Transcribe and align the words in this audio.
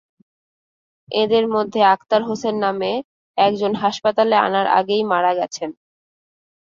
এঁদের 1.11 1.45
মধ্যে 1.47 1.81
আকতার 1.93 2.21
হোসেন 2.23 2.55
নামে 2.59 2.91
একজন 3.37 3.71
হাসপাতালে 3.75 4.35
আনার 4.37 4.67
আগেই 4.79 5.03
মারা 5.11 5.31
গেছেন। 5.39 5.69